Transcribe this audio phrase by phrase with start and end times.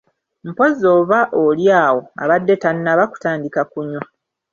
[0.47, 4.03] Mpozzi oba oli awo abadde tannaba kutandika kunywa.